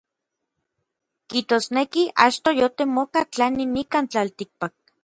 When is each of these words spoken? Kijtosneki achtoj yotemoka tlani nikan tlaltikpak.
Kijtosneki 1.33 2.07
achtoj 2.27 2.55
yotemoka 2.63 3.19
tlani 3.33 3.63
nikan 3.77 4.05
tlaltikpak. 4.11 4.73